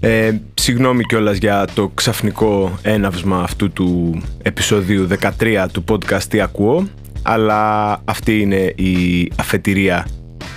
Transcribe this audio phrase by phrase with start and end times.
[0.00, 5.08] Ε, συγγνώμη κιόλας για το ξαφνικό έναυσμα αυτού του επεισοδίου
[5.40, 6.88] 13 του podcast «Τι ακούω»
[7.22, 10.06] αλλά αυτή είναι η αφετηρία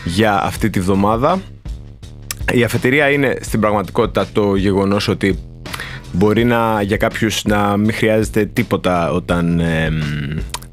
[0.06, 1.42] για αυτή τη βδομάδα.
[2.54, 5.40] Η αφετηρία είναι στην πραγματικότητα το γεγονός ότι
[6.12, 9.62] μπορεί να, για κάποιους να μην χρειάζεται τίποτα όταν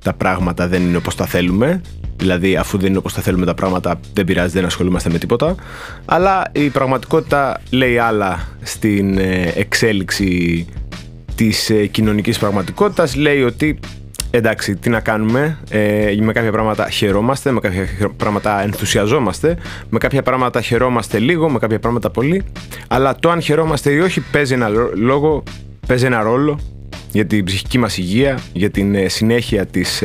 [0.03, 1.81] τα πράγματα δεν είναι όπως τα θέλουμε
[2.21, 5.55] Δηλαδή, αφού δεν είναι όπως τα θέλουμε τα πράγματα, δεν πειράζει, δεν ασχολούμαστε με τίποτα.
[6.05, 10.67] Αλλά η πραγματικότητα λέει άλλα στην ε, εξέλιξη
[11.35, 13.17] της ε, κοινωνικής πραγματικότητας.
[13.17, 13.79] Λέει ότι
[14.31, 19.57] εντάξει, τι να κάνουμε, ε, με κάποια πράγματα χαιρόμαστε, με κάποια πράγματα ενθουσιαζόμαστε,
[19.89, 22.45] με κάποια πράγματα χαιρόμαστε λίγο, με κάποια πράγματα πολύ,
[22.89, 25.43] αλλά το αν χαιρόμαστε ή όχι παίζει ένα, λόγο,
[25.87, 26.61] παίζει ένα ρόλο
[27.13, 30.03] για την ψυχική μας υγεία, για την συνέχεια της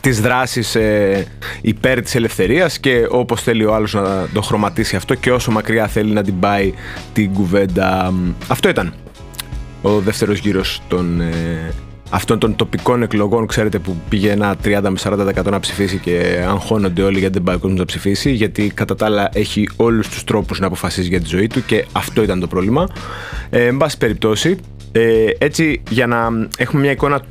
[0.00, 1.26] τις δράσεις ε,
[1.60, 5.86] υπέρ της ελευθερίας και όπως θέλει ο άλλος να το χρωματίσει αυτό και όσο μακριά
[5.86, 6.74] θέλει να την πάει
[7.12, 8.14] την κουβέντα.
[8.48, 8.94] Αυτό ήταν
[9.82, 11.72] ο δεύτερος γύρος των, ε,
[12.10, 17.02] αυτών των τοπικών εκλογών, ξέρετε που πήγε ένα 30 με 40% να ψηφίσει και αγχώνονται
[17.02, 20.24] όλοι γιατί δεν πάει ο κόσμος να ψηφίσει γιατί κατά τα άλλα έχει όλους τους
[20.24, 22.88] τρόπους να αποφασίσει για τη ζωή του και αυτό ήταν το πρόβλημα.
[23.50, 24.56] Ε, εν πάση περιπτώσει,
[24.92, 27.22] ε, έτσι για να έχουμε μια εικόνα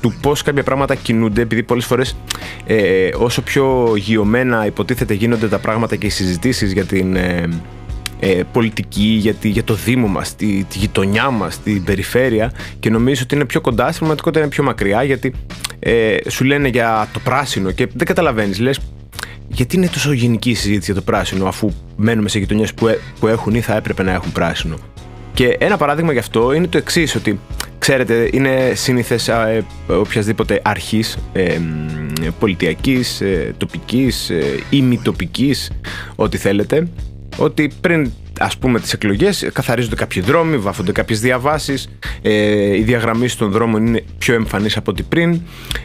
[0.00, 2.16] του πώς κάποια πράγματα κινούνται, επειδή πολλές φορές
[2.66, 7.48] ε, όσο πιο γιωμένα υποτίθεται γίνονται τα πράγματα και οι συζητήσεις για την ε,
[8.20, 13.20] ε, πολιτική, για, για το Δήμο μας, τη, τη γειτονιά μας, την περιφέρεια και νομίζω
[13.24, 15.32] ότι είναι πιο κοντά, στην πραγματικότητα είναι πιο μακριά γιατί
[15.78, 18.58] ε, σου λένε για το πράσινο και δεν καταλαβαίνεις.
[18.58, 18.80] Λες,
[19.48, 22.98] γιατί είναι τόσο γενική η συζήτηση για το πράσινο, αφού μένουμε σε γειτονιές που, ε,
[23.20, 24.76] που έχουν ή θα έπρεπε να έχουν πράσινο.
[25.34, 27.40] Και ένα παράδειγμα γι' αυτό είναι το εξής, ότι
[27.78, 31.58] ξέρετε, είναι σύνηθες ε, οποιασδήποτε αρχής ε,
[32.38, 35.54] πολιτιακής, ε, τοπικής ε, ή μη τοπική,
[36.16, 36.88] ό,τι θέλετε,
[37.36, 41.88] ότι πριν ας πούμε τις εκλογές καθαρίζονται κάποιοι δρόμοι, βάφονται κάποιες διαβάσεις
[42.22, 45.40] ε, οι διαγραμμίσεις των δρόμων είναι πιο εμφανείς από ό,τι πριν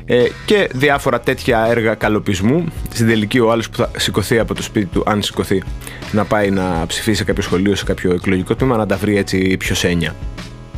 [0.06, 2.66] ε, και διάφορα τέτοια έργα καλοπισμού.
[2.94, 5.64] Στην τελική ο άλλος που θα σηκωθεί από το σπίτι του αν σηκωθεί
[6.12, 9.58] να πάει να ψηφίσει σε κάποιο σχολείο σε κάποιο εκλογικό τμήμα να τα βρει έτσι
[9.58, 10.16] πιο σένια.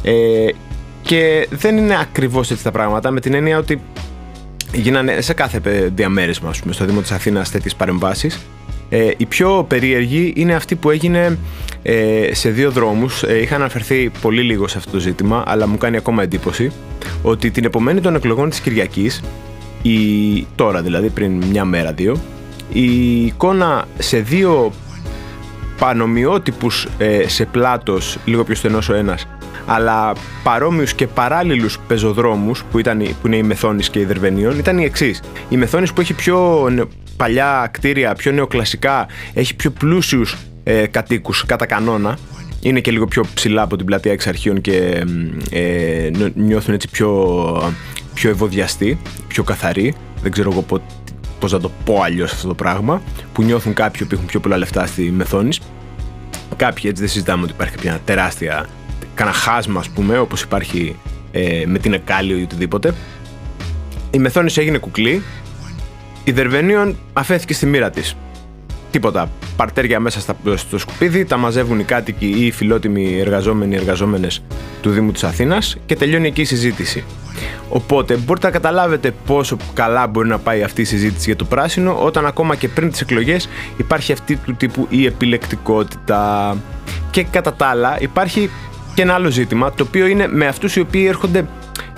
[0.04, 0.48] Ε,
[1.06, 3.82] και δεν είναι ακριβώς έτσι τα πράγματα με την έννοια ότι
[4.74, 8.40] γίνανε σε κάθε διαμέρισμα πούμε, στο Δήμο της Αθήνας τέτοιες παρεμβάσεις
[8.90, 11.38] ε, η πιο περίεργη είναι αυτή που έγινε
[11.82, 13.24] ε, σε δύο δρόμους.
[13.24, 16.72] Ε, είχα αναφερθεί πολύ λίγο σε αυτό το ζήτημα, αλλά μου κάνει ακόμα εντύπωση
[17.22, 19.22] ότι την επομένη των εκλογών της Κυριακής,
[19.82, 19.98] η,
[20.56, 22.18] τώρα δηλαδή πριν μια μέρα δύο,
[22.74, 24.72] η εικόνα σε δύο
[25.80, 29.28] πανομοιότυπους ε, σε πλάτος, λίγο πιο στενός ο ένας,
[29.66, 34.78] αλλά παρόμοιους και παράλληλους πεζοδρόμους που, ήταν, που είναι η Μεθόνης και η Δερβενίων ήταν
[34.78, 35.22] η εξής.
[35.50, 36.68] Η Μεθόνης που έχει πιο
[37.18, 42.18] παλιά κτίρια, πιο νεοκλασικά, έχει πιο πλούσιους ε, κατοίκους κατά κανόνα.
[42.62, 45.06] Είναι και λίγο πιο ψηλά από την πλατεία εξ αρχείων και
[45.52, 47.74] ε, νιώθουν έτσι πιο,
[48.14, 49.96] πιο ευωδιαστοί, πιο καθαροί.
[50.22, 50.66] Δεν ξέρω εγώ
[51.40, 53.02] πώς να το πω αλλιώς αυτό το πράγμα.
[53.34, 55.60] Που νιώθουν κάποιοι που έχουν πιο πολλά λεφτά στη Μεθόνης.
[56.56, 58.66] Κάποιοι έτσι δεν συζητάμε ότι υπάρχει μια τεράστια
[59.16, 60.96] κανένα χάσμα ας πούμε όπως υπάρχει
[61.32, 62.94] ε, με την Εκάλιο ή οτιδήποτε.
[64.12, 65.22] Η Μεθόνης έγινε κουκλή
[66.28, 68.16] η Δερβενίων αφέθηκε στη μοίρα της.
[68.92, 69.30] Τίποτα.
[69.56, 74.44] Παρτέρια μέσα στο σκουπίδι, τα μαζεύουν οι κάτοικοι ή οι φιλότιμοι εργαζόμενοι εργαζόμενες
[74.82, 77.04] του Δήμου της Αθήνας και τελειώνει εκεί η συζήτηση.
[77.70, 81.98] Οπότε μπορείτε να καταλάβετε πόσο καλά μπορεί να πάει αυτή η συζήτηση για το πράσινο
[82.04, 86.58] όταν ακόμα και πριν τις εκλογές υπάρχει αυτή του τύπου η επιλεκτικότητα.
[87.12, 88.50] Και κατά τα άλλα υπάρχει
[88.96, 91.46] και ένα άλλο ζήτημα το οποίο είναι με αυτούς οι οποίοι έρχονται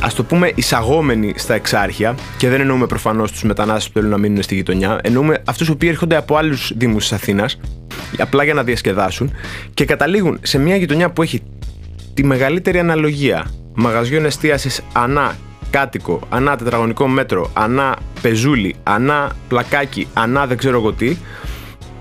[0.01, 4.17] ας το πούμε, εισαγόμενοι στα εξάρχεια, και δεν εννοούμε προφανώς τους μετανάστες που θέλουν να
[4.17, 7.59] μείνουν στη γειτονιά, εννοούμε αυτούς που έρχονται από άλλους Δήμους της Αθήνας,
[8.19, 9.33] απλά για να διασκεδάσουν,
[9.73, 11.43] και καταλήγουν σε μια γειτονιά που έχει
[12.13, 15.35] τη μεγαλύτερη αναλογία μαγαζιών εστίασης ανά
[15.69, 21.17] κάτοικο, ανά τετραγωνικό μέτρο, ανά πεζούλι, ανά πλακάκι, ανά δεν ξέρω εγώ τι,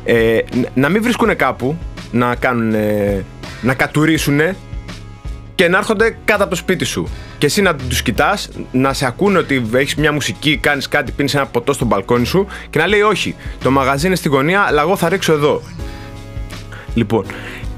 [0.05, 0.39] ε,
[0.75, 1.77] να μην βρίσκουν κάπου
[2.13, 2.75] να κάνουν,
[3.63, 4.41] να κατουρίσουν
[5.56, 7.08] και να έρχονται κάτω από το σπίτι σου.
[7.38, 11.34] Και εσύ να τους κοιτάς, να σε ακούνε ότι έχεις μια μουσική, κάνεις κάτι, πίνεις
[11.34, 14.80] ένα ποτό στο μπαλκόνι σου και να λέει Όχι, το μαγαζί είναι στη γωνία, αλλά
[14.82, 15.62] εγώ θα ρίξω εδώ.
[16.94, 17.24] Λοιπόν,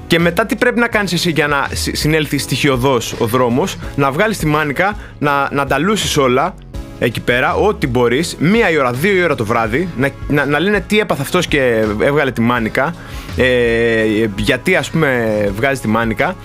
[0.06, 4.38] και μετά τι πρέπει να κάνεις εσύ για να συνέλθει στοιχειοδός ο δρόμος, να βγάλεις
[4.38, 5.76] τη μάνικα, να, να τα
[6.18, 6.54] όλα
[6.98, 10.58] εκεί πέρα, ό,τι μπορείς, μία η ώρα, δύο η ώρα το βράδυ, να, να, να
[10.58, 12.94] λένε τι έπαθε αυτός και έβγαλε τη μάνικα,
[13.36, 14.04] ε,
[14.36, 16.36] γιατί ας πούμε βγάζει τη μάνικα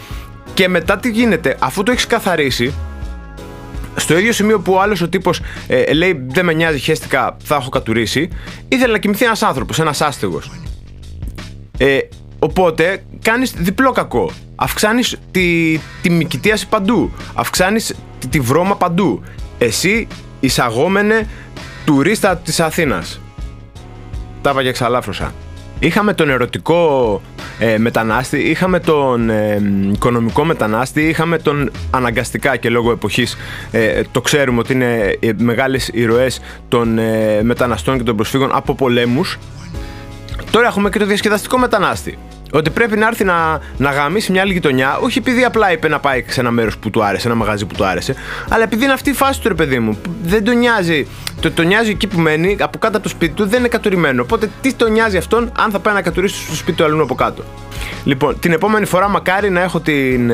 [0.53, 2.73] και μετά τι γίνεται, αφού το έχεις καθαρίσει,
[3.95, 7.55] στο ίδιο σημείο που ο άλλος ο τύπος ε, λέει Δεν με νοιάζει, χέστηκα, θα
[7.55, 8.29] έχω κατουρίσει,
[8.67, 10.51] ήθελε να κοιμηθεί ένας άνθρωπος, ένας άστεγος.
[11.77, 11.99] Ε,
[12.43, 14.31] Οπότε κάνεις διπλό κακό.
[14.55, 17.11] Αυξάνεις τη, τη μικητίαση παντού.
[17.33, 19.23] Αυξάνεις τη, τη βρώμα παντού.
[19.57, 20.07] Εσύ
[20.39, 21.27] εισαγόμενε
[21.85, 23.19] τουρίστα της Αθήνας.
[24.41, 25.33] Τα είπα και εξαλάφρωσα.
[25.83, 27.21] Είχαμε τον ερωτικό
[27.59, 29.61] ε, μετανάστη, είχαμε τον ε,
[29.93, 33.37] οικονομικό μετανάστη, είχαμε τον αναγκαστικά και λόγω εποχής
[33.71, 36.99] ε, το ξέρουμε ότι είναι μεγάλες ηρωές των
[37.41, 39.39] μεταναστών και των προσφύγων από πολέμους.
[40.51, 42.17] Τώρα έχουμε και το διασκεδαστικό μετανάστη.
[42.55, 45.99] Ότι πρέπει να έρθει να, να γαμίσει μια άλλη γειτονιά, όχι επειδή απλά είπε να
[45.99, 48.15] πάει σε ένα μέρος που του άρεσε, ένα μαγαζί που του άρεσε,
[48.49, 49.97] αλλά επειδή είναι αυτή η φάση του ρε παιδί μου.
[50.23, 51.07] Δεν τον νοιάζει.
[51.39, 54.21] Το, τον νοιάζει εκεί που μένει, από κάτω από το σπίτι του, δεν είναι κατουρημένο.
[54.21, 57.15] Οπότε τι τον νοιάζει αυτόν, αν θα πάει να κατουρίσει στο σπίτι του αλλού από
[57.15, 57.43] κάτω.
[58.03, 60.29] Λοιπόν, την επόμενη φορά μακάρι να έχω την,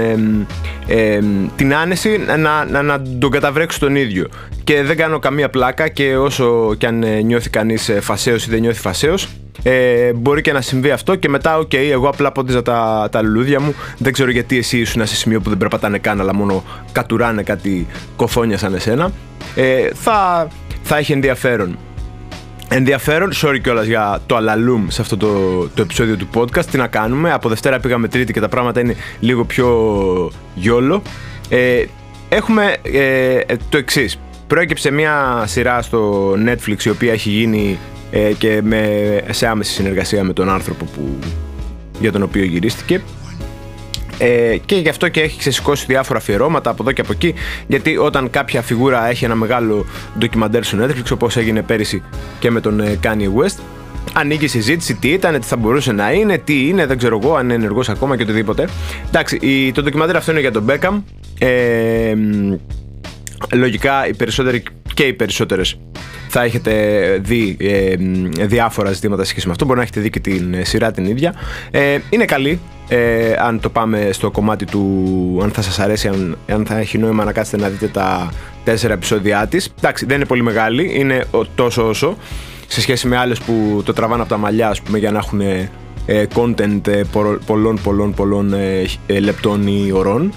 [0.88, 1.20] ε,
[1.56, 4.28] την άνεση να, να, να τον καταβρέξω τον ίδιο.
[4.64, 8.46] Και δεν κάνω καμία πλάκα και όσο και αν ε, νιώθει κανείς ε, φασαίο ή
[8.50, 9.16] δεν νιώθει φασαίο,
[9.64, 13.22] ε, μπορεί και να συμβεί αυτό και μετά, OK, okay, εγώ απλά πότιζα τα, τα
[13.22, 13.74] λουλούδια μου.
[13.98, 17.88] Δεν ξέρω γιατί εσύ ήσουν σε σημείο που δεν περπατάνε καν, αλλά μόνο κατουράνε κάτι
[18.16, 19.12] κωθώνια σαν εσένα.
[19.56, 20.48] Ε, θα,
[20.84, 21.78] θα έχει ενδιαφέρον.
[22.72, 25.28] Ενδιαφέρον, sorry κιόλας για το αλαλούμ σε αυτό το,
[25.76, 26.66] το επεισόδιο του podcast.
[26.66, 31.02] Τι να κάνουμε, από Δευτέρα πήγαμε Τρίτη και τα πράγματα είναι λίγο πιο YOLO.
[31.50, 31.84] Ε,
[32.30, 33.40] έχουμε ε,
[33.70, 34.20] το εξής.
[34.48, 37.78] Προέκυψε μια σειρά στο Netflix η οποία έχει γίνει
[38.12, 41.20] ε, και με, σε άμεση συνεργασία με τον άνθρωπο που,
[42.00, 43.02] για τον οποίο γυρίστηκε.
[44.22, 47.34] Ε, και γι' αυτό και έχει ξεσηκώσει διάφορα αφιερώματα από εδώ και από εκεί.
[47.68, 49.86] Γιατί όταν κάποια φιγούρα έχει ένα μεγάλο
[50.20, 52.04] ντοκιμαντέρ στο Netflix, όπως έγινε πέρυσι
[52.40, 53.60] και με τον ε, Kanye West,
[54.14, 57.36] ανοίγει η συζήτηση τι ήταν, τι θα μπορούσε να είναι, τι είναι, δεν ξέρω εγώ,
[57.36, 58.68] αν είναι ενεργός ακόμα και οτιδήποτε.
[59.08, 61.02] Εντάξει, το ντοκιμαντέρ αυτό είναι για τον Beckham.
[61.40, 62.14] Ε,
[63.54, 64.64] λογικά οι περισσότεροι
[64.94, 65.78] και οι περισσότερες
[66.32, 66.74] θα έχετε
[67.22, 67.96] δει ε,
[68.46, 69.66] διάφορα ζητήματα σχέση με αυτό.
[69.66, 71.34] Μπορεί να έχετε δει και την σειρά την ίδια.
[71.72, 72.60] Ε, είναι καλή.
[72.88, 76.98] Ε, αν το πάμε στο κομμάτι του αν θα σας αρέσει, αν, αν θα έχει
[76.98, 78.34] νόημα να κάτσετε να δείτε τα
[78.64, 79.74] τέσσερα επεισόδια της.
[79.78, 82.18] Εντάξει, δεν είναι πολύ μεγάλη, είναι τόσο όσο
[82.68, 85.42] σε σχέση με άλλες που το τραβάνε από τα μαλλιά, ας πούμε, για να έχουν
[86.10, 87.02] ε, content ε,
[87.46, 90.34] πολλών πολλών πολλών ε, λεπτών ή ωρών.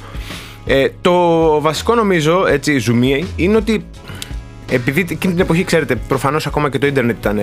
[1.00, 3.84] το βασικό νομίζω, έτσι, ζουμί, είναι ότι
[4.72, 7.38] επειδή εκείνη την εποχή, ξέρετε, προφανώς ακόμα και το ίντερνετ ήταν,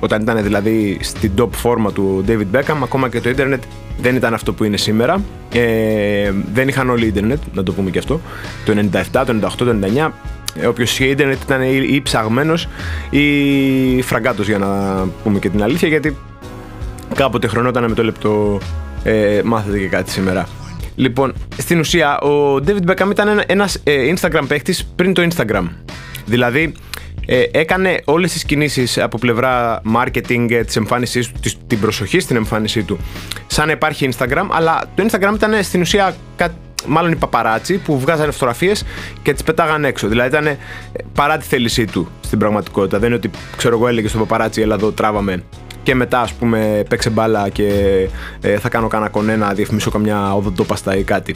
[0.00, 3.62] όταν ήταν δηλαδή στην top φόρμα του David Beckham, ακόμα και το ίντερνετ
[3.98, 5.20] δεν ήταν αυτό που είναι σήμερα.
[5.52, 8.20] Ε, δεν είχαν όλοι ίντερνετ, να το πούμε και αυτό.
[8.64, 10.12] Το 97, το 98, το 99.
[10.60, 12.68] Ε, Όποιος είχε ίντερνετ ήταν ή ψαγμένος
[13.10, 14.68] ή φραγκάτος για να
[15.22, 16.16] πούμε και την αλήθεια, γιατί
[17.14, 18.58] κάποτε χρονόταν με το λεπτό
[19.04, 20.48] ε, μάθετε και κάτι σήμερα.
[20.94, 25.68] Λοιπόν, στην ουσία ο David Beckham ήταν ένας ε, Instagram παίχτης πριν το Instagram.
[26.24, 26.72] Δηλαδή,
[27.26, 32.36] ε, έκανε όλες τις κινήσεις από πλευρά marketing ε, της εμφάνισής του, την προσοχή στην
[32.36, 32.98] εμφάνισή του
[33.46, 36.14] σαν να υπάρχει Instagram, αλλά το Instagram ήταν στην ουσία
[36.86, 38.84] μάλλον οι παπαράτσι που βγάζανε φωτογραφίες
[39.22, 40.08] και τις πετάγαν έξω.
[40.08, 40.58] Δηλαδή ήταν ε,
[41.12, 42.98] παρά τη θέλησή του στην πραγματικότητα.
[42.98, 45.42] Δεν είναι ότι ξέρω εγώ έλεγε στο παπαράτσι έλα εδώ τράβαμε
[45.82, 47.68] και μετά ας πούμε παίξε μπάλα και
[48.40, 51.34] ε, θα κάνω κανένα κονέ να διαφημίσω καμιά οδοντόπαστα ή κάτι.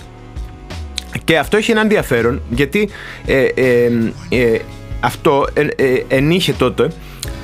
[1.25, 2.89] Και αυτό έχει ένα ενδιαφέρον γιατί
[3.27, 3.91] ε, ε,
[4.29, 4.59] ε
[5.01, 6.89] αυτό ε, ε, ενήχε τότε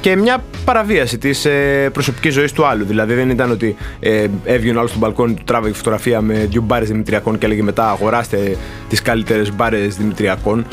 [0.01, 2.85] και μια παραβίαση της ε, προσωπικής ζωής του άλλου.
[2.85, 6.63] Δηλαδή δεν ήταν ότι ε, έβγαινε ο άλλος στο μπαλκόνι του, τράβεγε φωτογραφία με δύο
[6.63, 8.57] μπάρες Δημητριακών και έλεγε μετά αγοράστε
[8.89, 10.67] τις καλύτερες μπάρες Δημητριακών.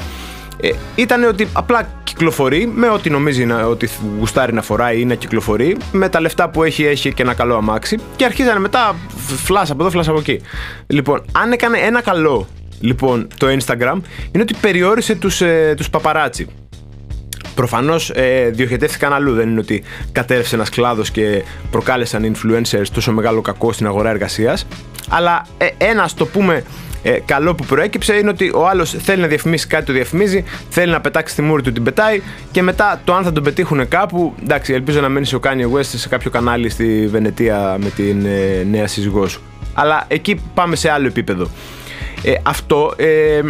[0.61, 5.15] Ε, ήταν ότι απλά κυκλοφορεί με ό,τι νομίζει να, ότι γουστάρει να φοράει ή να
[5.15, 5.77] κυκλοφορεί.
[5.91, 7.97] Με τα λεφτά που έχει, έχει και ένα καλό αμάξι.
[8.15, 8.95] Και αρχίζανε μετά
[9.43, 10.41] φλάς από εδώ, φλάς από εκεί.
[10.87, 12.47] Λοιπόν, αν έκανε ένα καλό
[12.79, 16.47] λοιπόν το Instagram, είναι ότι περιόρισε τους, ε, τους παπαράτσι.
[17.55, 19.33] Προφανώς ε, διοχετεύτηκαν αλλού.
[19.33, 24.67] Δεν είναι ότι κατέρευσε ένας κλάδος και προκάλεσαν influencers τόσο μεγάλο κακό στην αγορά εργασίας.
[25.09, 26.63] Αλλά ε, ένα, το πούμε,
[27.03, 30.91] ε, καλό που προέκυψε είναι ότι ο άλλος θέλει να διαφημίσει κάτι, το διαφημίζει, θέλει
[30.91, 34.35] να πετάξει τη μούρη του, την πετάει και μετά το αν θα τον πετύχουν κάπου.
[34.41, 38.63] Εντάξει, ελπίζω να μένει ο Kanye West σε κάποιο κανάλι στη Βενετία με την ε,
[38.69, 39.41] νέα σύζυγό σου.
[39.73, 41.49] Αλλά εκεί πάμε σε άλλο επίπεδο.
[42.23, 43.41] Ε, αυτό ε,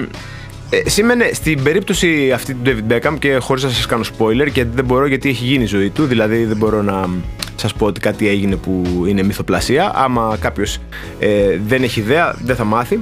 [0.73, 4.65] ε, σήμαινε στην περίπτωση αυτή του David Beckham και χωρίς να σας κάνω spoiler και
[4.65, 7.09] δεν μπορώ γιατί έχει γίνει η ζωή του, δηλαδή δεν μπορώ να
[7.55, 9.91] σας πω ότι κάτι έγινε που είναι μυθοπλασία.
[9.95, 10.77] Άμα κάποιος
[11.19, 12.99] ε, δεν έχει ιδέα, δεν θα μάθει.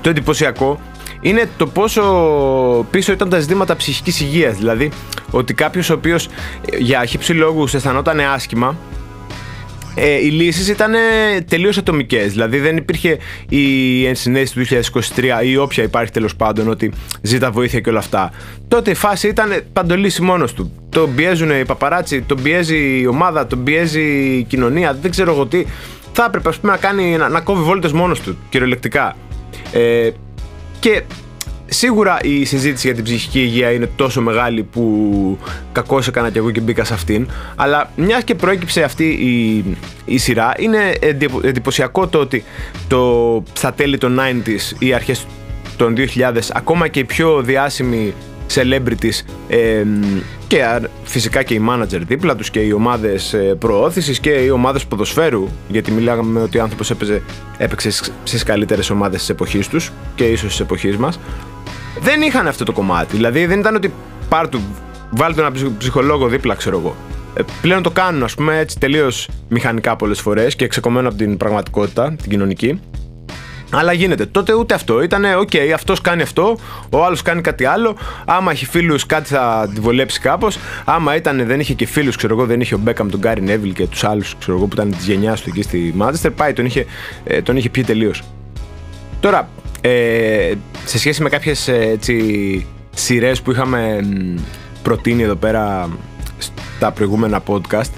[0.00, 0.80] Το εντυπωσιακό
[1.20, 2.02] είναι το πόσο
[2.90, 4.56] πίσω ήταν τα ζητήματα ψυχικής υγείας.
[4.56, 4.90] Δηλαδή,
[5.30, 6.26] ότι κάποιος ο οποίος
[6.70, 8.76] ε, για χύψη λόγους αισθανόταν άσχημα
[9.94, 10.92] ε, οι λύσεις ήταν
[11.48, 12.32] τελείως ατομικές.
[12.32, 13.18] Δηλαδή δεν υπήρχε
[13.48, 16.92] η ενσυναίσθηση του 2023 ή όποια υπάρχει τέλος πάντων ότι
[17.22, 18.32] ζήτα βοήθεια και όλα αυτά.
[18.68, 20.72] Τότε η φάση ήταν παντολύση μόνος του.
[20.88, 24.02] Τον πιέζουν οι παπαράτσι, τον πιέζει η ομάδα, τον πιέζει
[24.38, 25.64] η κοινωνία, δεν ξέρω εγώ τι.
[26.12, 29.16] θα έπρεπε ας πούμε, να, κάνει, να, να κόβει βόλτες μόνος του, κυριολεκτικά.
[29.72, 30.10] Ε,
[30.80, 31.02] και
[31.72, 35.38] Σίγουρα η συζήτηση για την ψυχική υγεία είναι τόσο μεγάλη που
[35.72, 37.28] κακώς έκανα κι εγώ και μπήκα σε αυτήν.
[37.56, 39.64] Αλλά μιας και προέκυψε αυτή η,
[40.04, 40.78] η σειρά, είναι
[41.42, 42.44] εντυπωσιακό το ότι
[42.88, 45.26] το, στα τέλη των 90s ή αρχές
[45.76, 48.14] των 2000 ακόμα και οι πιο διάσημοι
[48.54, 49.84] celebrities ε,
[50.46, 54.86] και φυσικά και οι manager δίπλα τους και οι ομάδες ε, προώθησης και οι ομάδες
[54.86, 57.22] ποδοσφαίρου γιατί μιλάγαμε ότι ο άνθρωπος έπαιζε,
[57.58, 57.90] έπαιξε
[58.22, 61.20] στις καλύτερες ομάδες της εποχής τους και ίσως της εποχής μας
[61.98, 63.16] δεν είχαν αυτό το κομμάτι.
[63.16, 63.92] Δηλαδή δεν ήταν ότι
[64.28, 64.60] πάρ του,
[65.10, 66.96] βάλτε ένα ψυχολόγο δίπλα, ξέρω εγώ.
[67.34, 71.36] Ε, πλέον το κάνουν, ας πούμε, έτσι τελείως μηχανικά πολλές φορές και ξεκομμένο από την
[71.36, 72.80] πραγματικότητα, την κοινωνική.
[73.72, 74.26] Αλλά γίνεται.
[74.26, 75.02] Τότε ούτε αυτό.
[75.02, 76.58] Ήταν, OK, okay, αυτός κάνει αυτό,
[76.90, 77.96] ο άλλος κάνει κάτι άλλο.
[78.24, 80.58] Άμα έχει φίλους, κάτι θα τη βολέψει κάπως.
[80.84, 83.72] Άμα ήταν, δεν είχε και φίλους, ξέρω εγώ, δεν είχε ο Μπέκαμ, τον Γκάρι Νέβιλ
[83.72, 86.64] και τους άλλους, ξέρω εγώ, που ήταν της γενιάς του εκεί στη Μάντσεστερ, πάει, τον
[86.64, 86.86] είχε,
[87.24, 88.22] ε, τον είχε πιει τελείως.
[89.20, 89.48] Τώρα,
[89.80, 90.52] ε,
[90.84, 94.00] σε σχέση με κάποιες ε, έτσι, σειρές που είχαμε
[94.82, 95.88] προτείνει εδώ πέρα
[96.76, 97.90] στα προηγούμενα podcast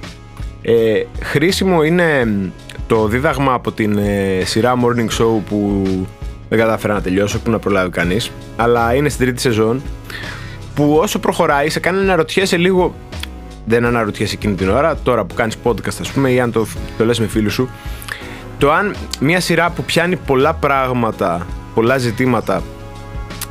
[0.63, 2.29] ε, χρήσιμο είναι
[2.87, 5.83] το δίδαγμα από την ε, σειρά Morning Show που
[6.49, 9.83] δεν κατάφερα να τελειώσω, που να προλάβει κανείς αλλά είναι στην τρίτη σεζόν
[10.75, 12.95] που όσο προχωράει σε κάνει να ρωτιέσαι λίγο
[13.65, 16.67] δεν αναρωτιέσαι εκείνη την ώρα τώρα που κάνεις podcast ας πούμε ή αν το,
[16.99, 17.69] το λες με φίλους σου
[18.59, 22.63] το αν μια σειρά που πιάνει πολλά πράγματα πολλά ζητήματα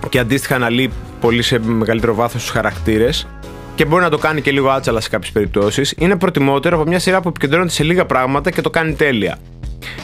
[0.10, 3.28] και αντίστοιχα αναλύει πολύ σε μεγαλύτερο βάθος του χαρακτήρες
[3.76, 7.00] και μπορεί να το κάνει και λίγο άτσαλα σε κάποιες περιπτώσεις, είναι προτιμότερο από μια
[7.00, 9.38] σειρά που επικεντρώνεται σε λίγα πράγματα και το κάνει τέλεια.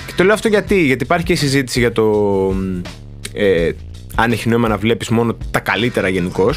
[0.05, 2.03] Και το λέω αυτό γιατί, γιατί υπάρχει και η συζήτηση για το
[3.33, 3.71] ε,
[4.15, 6.49] αν έχει νόημα να βλέπεις μόνο τα καλύτερα γενικώ,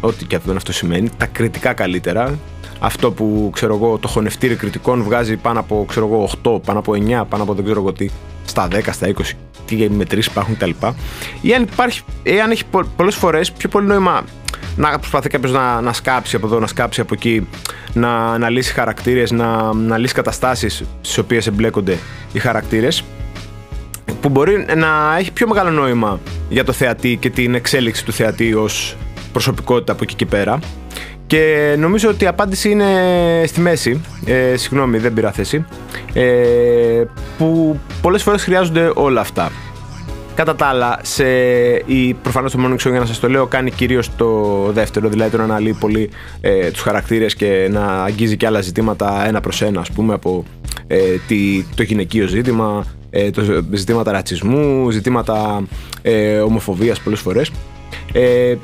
[0.00, 2.38] ό,τι και αυτό σημαίνει, τα κριτικά καλύτερα.
[2.78, 6.92] Αυτό που ξέρω εγώ, το χωνευτήρι κριτικών βγάζει πάνω από ξέρω εγώ, 8, πάνω από
[6.92, 8.08] 9, πάνω από δεν ξέρω εγώ τι,
[8.44, 9.22] στα 10, στα 20
[9.66, 10.70] τι μετρήσεις υπάρχουν κτλ.
[11.40, 12.64] Ή αν, υπάρχει, ή αν έχει
[12.96, 14.24] πολλές φορές πιο πολύ νόημα
[14.76, 17.48] να προσπαθεί κάποιος να, να σκάψει από εδώ, να σκάψει από εκεί,
[17.92, 21.98] να, να λύσει χαρακτήρες, να, να λύσει καταστάσεις στις οποίες εμπλέκονται
[22.32, 23.04] οι χαρακτήρες,
[24.20, 28.54] που μπορεί να έχει πιο μεγάλο νόημα για το θεατή και την εξέλιξη του θεατή
[28.54, 28.96] ως
[29.32, 30.58] προσωπικότητα από εκεί και πέρα.
[31.26, 32.86] Και νομίζω ότι η απάντηση είναι
[33.46, 34.00] στη μέση.
[34.24, 35.64] Ε, συγγνώμη, δεν πήρα θέση.
[36.12, 37.04] Ε,
[37.38, 39.50] που πολλές φορές χρειάζονται όλα αυτά.
[40.34, 41.24] Κατά τα άλλα, σε,
[41.86, 45.30] η, προφανώς το Morning Show για να σας το λέω κάνει κυρίως το δεύτερο, δηλαδή
[45.30, 49.62] το να αναλύει πολύ ε, τους χαρακτήρες και να αγγίζει και άλλα ζητήματα ένα προς
[49.62, 50.44] ένα, ας πούμε, από
[50.86, 55.66] ε, τη, το γυναικείο ζήτημα, ε, το, ζητήματα ρατσισμού, ζητήματα
[56.02, 57.50] ε, ομοφοβίας πολλές φορές.
[58.12, 58.54] Ε,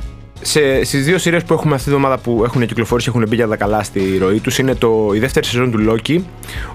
[0.43, 3.49] σε, στις δύο σειρές που έχουμε αυτή τη εβδομάδα που έχουν κυκλοφορήσει έχουν μπει για
[3.49, 6.19] τα καλά στη ροή τους είναι το, η δεύτερη σεζόν του Loki.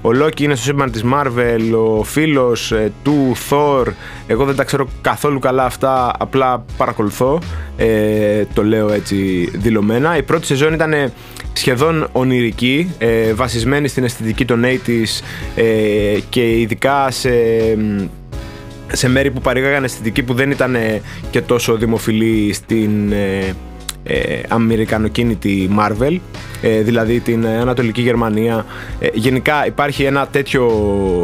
[0.01, 3.85] Ο Loki είναι στο σύμπαν της Marvel ο φίλος ε, του Thor.
[4.27, 7.39] Εγώ δεν τα ξέρω καθόλου καλά αυτά απλά παρακολουθώ.
[7.77, 10.17] Ε, το λέω έτσι δηλωμένα.
[10.17, 11.11] Η πρώτη σεζόν ήταν
[11.53, 15.23] σχεδόν ονειρική ε, βασισμένη στην αισθητική των 80's
[15.55, 17.29] ε, και ειδικά σε
[18.91, 20.75] σε μέρη που παρήγαγαν αισθητική που δεν ήταν
[21.29, 23.53] και τόσο δημοφιλή στην ε,
[24.07, 26.19] ε, αμερικανοκίνητη Marvel
[26.61, 28.65] ε, δηλαδή την Ανατολική Γερμανία
[28.99, 30.69] ε, γενικά υπάρχει ένα τέτοιο,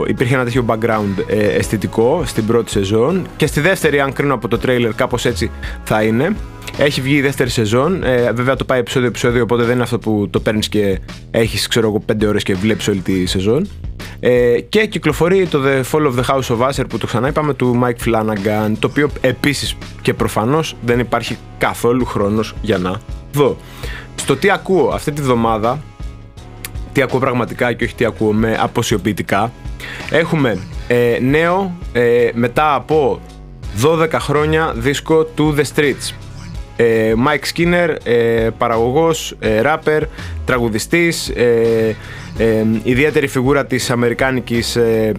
[0.08, 4.48] υπήρχε ένα τέτοιο background ε, αισθητικό στην πρώτη σεζόν και στη δεύτερη αν κρίνω από
[4.48, 5.52] το τρέιλερ κάπως έτσι
[5.84, 6.36] θα είναι
[6.78, 8.04] έχει βγει η δεύτερη σεζόν.
[8.04, 11.00] Ε, βέβαια το πάει επεισόδιο-επεισόδιο, οπότε δεν είναι αυτό που το παίρνεις και
[11.32, 13.68] έχεις, ξέρω εγώ, 5 ώρες και βλέπεις όλη τη σεζόν.
[14.20, 17.54] Ε, και κυκλοφορεί το The Fall of the House of Usher που το ξανά είπαμε
[17.54, 23.02] του Mike Flanagan, το οποίο επίσης και προφανώς δεν υπάρχει καθόλου χρόνος για να
[23.34, 23.58] δω.
[24.16, 25.80] Στο τι ακούω αυτή τη βδομάδα,
[26.92, 29.52] τι ακούω πραγματικά και όχι τι ακούω με αποσιοποιητικά,
[30.10, 33.20] έχουμε ε, νέο ε, μετά από
[33.84, 36.14] 12 χρόνια δίσκο του The Streets.
[36.76, 40.02] Ε, Mike Skinner, ε, παραγωγός, ε, rapper,
[40.46, 41.96] τραγουδιστής, ε,
[42.38, 45.12] ε, ιδιαίτερη φιγούρα της αμερικάνικης ε,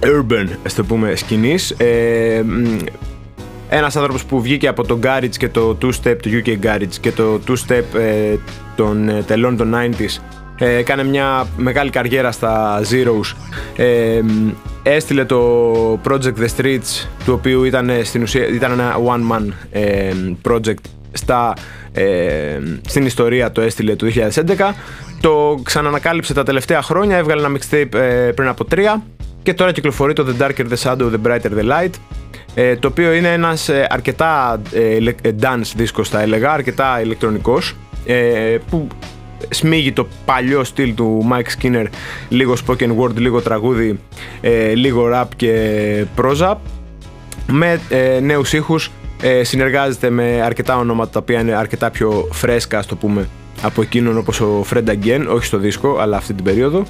[0.00, 1.70] urban, ας το πούμε, σκηνής.
[1.70, 2.44] Ε,
[3.68, 7.12] ένας άνθρωπος που βγήκε από το Garage και το Two Step, το UK Garage και
[7.12, 7.84] το Two Step
[8.76, 13.36] των τελών των 90s έκανε μια μεγάλη καριέρα στα Zeros.
[14.82, 19.52] Έστειλε το Project The Streets του οποίου ήταν, στην ουσία, ήταν ένα one man
[20.50, 20.74] project
[21.12, 21.54] στα,
[22.86, 24.54] στην ιστορία το έστειλε το 2011
[25.20, 29.02] το ξανανακάλυψε τα τελευταία χρόνια έβγαλε ένα mixtape ε, πριν από τρία
[29.42, 31.90] και τώρα κυκλοφορεί το The Darker The Shadow, The Brighter The Light
[32.54, 34.62] ε, το οποίο είναι ένας ε, αρκετά
[35.40, 37.76] dance δίσκος θα έλεγα, αρκετά ηλεκτρονικός
[38.70, 38.88] που
[39.50, 41.86] σμίγει το παλιό στυλ του Mike Skinner,
[42.28, 44.00] λίγο spoken word, λίγο τραγούδι,
[44.40, 46.60] ε, λίγο rap και πρόζα,
[47.46, 48.90] με ε, νέους ήχους,
[49.22, 53.28] ε, συνεργάζεται με αρκετά ονόματα τα οποία είναι αρκετά πιο φρέσκα, ας το πούμε,
[53.62, 56.82] από εκείνον όπως ο Fred Again, όχι στο δίσκο, αλλά αυτή την περίοδο.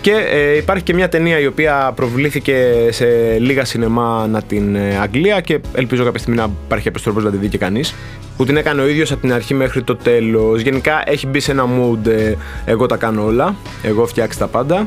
[0.00, 3.06] Και ε, υπάρχει και μια ταινία η οποία προβλήθηκε σε
[3.38, 7.36] λίγα σινεμά να την ε, Αγγλία και ελπίζω κάποια στιγμή να υπάρχει επιστροφή να τη
[7.36, 7.94] δει και κανείς
[8.36, 10.60] που την έκανε ο ίδιος από την αρχή μέχρι το τέλος.
[10.60, 12.34] Γενικά έχει μπει σε ένα mood, ε,
[12.64, 14.86] εγώ τα κάνω όλα, εγώ φτιάξει τα πάντα.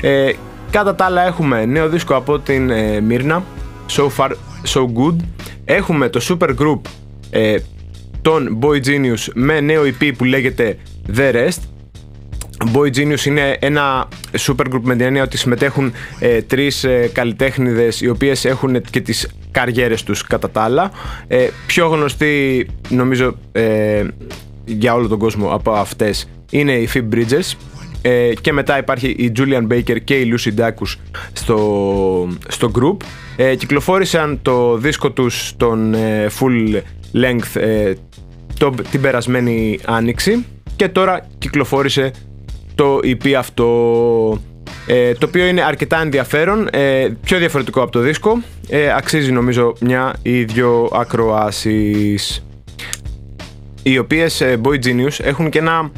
[0.00, 0.32] Ε,
[0.70, 3.42] κατά τα άλλα έχουμε νέο δίσκο από την ε, Μύρνα,
[3.96, 4.30] So Far
[4.74, 5.16] So Good.
[5.64, 6.80] Έχουμε το super group
[7.30, 7.56] ε,
[8.26, 10.78] των Boy Genius με νέο EP που λέγεται
[11.16, 11.58] The Rest.
[12.74, 14.08] Boy Genius είναι ένα
[14.46, 19.00] super group με την έννοια ότι συμμετέχουν ε, τρεις ε, καλλιτέχνηδες οι οποίες έχουν και
[19.00, 20.90] τις καριέρες τους κατά τα άλλα.
[21.26, 24.04] Ε, πιο γνωστή νομίζω ε,
[24.64, 27.52] για όλο τον κόσμο από αυτές είναι η Phoebe Bridges
[28.02, 30.96] ε, και μετά υπάρχει η Julian Baker και η Lucy Dacus
[31.32, 32.96] στο, στο group.
[33.36, 36.80] Ε, κυκλοφόρησαν το δίσκο τους τον ε, full
[37.14, 37.60] length
[38.58, 40.44] το, την περασμένη άνοιξη
[40.76, 42.10] και τώρα κυκλοφόρησε
[42.74, 43.68] το EP αυτό
[44.86, 49.72] ε, το οποίο είναι αρκετά ενδιαφέρον, ε, πιο διαφορετικό από το δίσκο, ε, αξίζει νομίζω
[49.80, 52.46] μια ή δύο ακροάσεις
[53.82, 55.90] οι οποίες ε, Boy Genius έχουν και ένα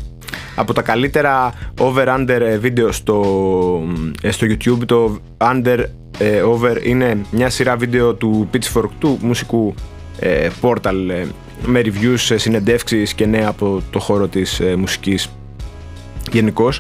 [0.55, 3.23] από τα καλύτερα over-under ε, βίντεο στο,
[4.29, 4.87] στο YouTube.
[4.87, 5.85] Το under
[6.47, 9.75] over είναι μια σειρά βίντεο του Pitchfork του μουσικού
[10.61, 11.27] portal
[11.67, 15.29] με reviews, συνεντεύξεις και νέα από το χώρο της μουσικής
[16.33, 16.73] γενικώ.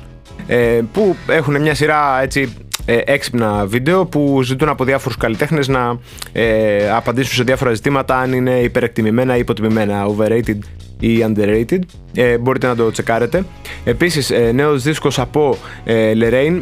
[0.46, 2.52] Ε, που έχουν μια σειρά έτσι
[2.84, 5.98] ε, έξυπνα βίντεο που ζητούν από διάφορους καλλιτέχνες να
[6.32, 10.58] ε, απαντήσουν σε διάφορα ζητήματα αν είναι υπερεκτιμημένα ή υποτιμημένα, overrated
[11.00, 11.78] ή underrated.
[12.14, 13.44] Ε, μπορείτε να το τσεκάρετε.
[13.84, 16.60] Επίσης, ε, νέος δίσκος από ε, Lorraine,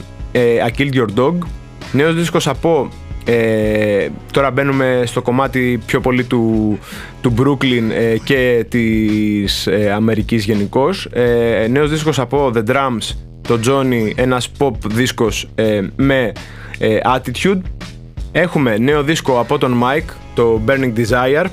[0.67, 1.35] I Killed Your Dog.
[1.93, 2.89] Νέος δίσκος από
[3.29, 6.79] ε, τώρα μπαίνουμε στο κομμάτι πιο πολύ του,
[7.21, 11.09] του Brooklyn και της ε, Αμερικής γενικώς.
[11.13, 13.15] Ε, νέος δίσκος από The Drums
[13.47, 16.33] το Johnny, ένας pop δίσκος ε, με
[16.79, 17.61] ε, attitude.
[18.33, 21.47] Έχουμε νέο δίσκο από τον Mike, το Burning Desire,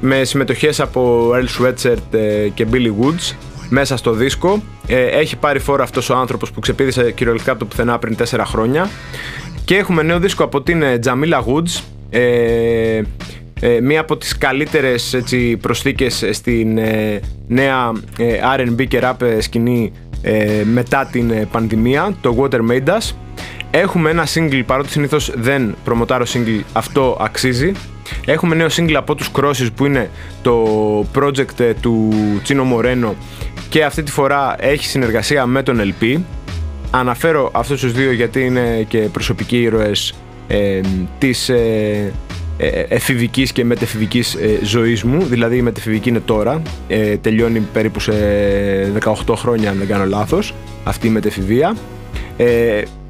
[0.00, 3.34] με συμμετοχές από Earl Sweatshirt ε, και Billy Woods
[3.68, 4.62] μέσα στο δίσκο.
[4.86, 8.90] έχει πάρει φόρο αυτός ο άνθρωπος που ξεπίδησε κυριολεκτικά από το πουθενά πριν 4 χρόνια.
[9.70, 11.82] Και έχουμε νέο δίσκο από την Jamila Woods,
[13.82, 16.78] μία από τις καλύτερες έτσι, προσθήκες στην
[17.46, 17.92] νέα
[18.56, 23.14] R&B και rap σκηνή ε, μετά την ε, πανδημία, το Water Made Us.
[23.70, 27.72] Έχουμε ένα single, παρότι συνήθως δεν προμοτάρω single, αυτό αξίζει.
[28.26, 30.10] Έχουμε νέο single από τους Crosses που είναι
[30.42, 30.64] το
[31.14, 33.14] project ε, του Τσίνο Μορένο
[33.68, 36.18] και αυτή τη φορά έχει συνεργασία με τον LP.
[36.90, 40.14] Αναφέρω αυτούς τους δύο γιατί είναι και προσωπικοί ήρωες
[40.46, 40.80] ε,
[41.18, 42.12] της ε,
[42.62, 48.00] ε, εφηβικής και μετεφηβικής ε, ζωής μου, δηλαδή η μετεφηβική είναι τώρα, ε, τελειώνει περίπου
[48.00, 48.12] σε
[49.26, 51.76] 18 χρόνια αν δεν κάνω λάθος, αυτή η μετεφηβία.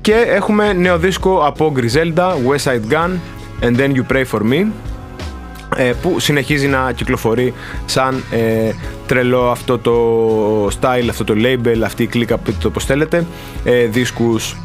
[0.00, 3.10] Και έχουμε νέο δίσκο από Griselda, West Side Gun
[3.60, 4.66] and Then You Pray For Me
[6.02, 7.54] που συνεχίζει να κυκλοφορεί
[7.86, 8.70] σαν ε,
[9.10, 13.26] τρελό αυτό το style, αυτό το label, αυτή η κλίκα, το όπως θέλετε,
[13.64, 14.56] ε, δίσκους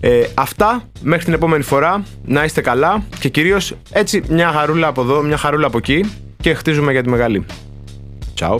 [0.00, 2.04] ε, αυτά μέχρι την επόμενη φορά.
[2.24, 6.54] Να είστε καλά και κυρίως έτσι μια χαρούλα από εδώ, μια χαρούλα από εκεί και
[6.54, 7.44] χτίζουμε για τη μεγάλη.
[8.40, 8.56] Ciao.